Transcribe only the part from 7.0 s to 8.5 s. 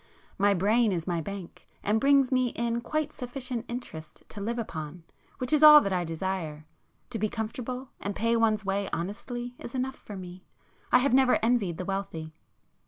To be comfortable, and pay